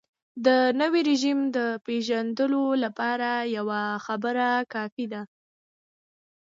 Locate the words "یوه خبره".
3.57-4.47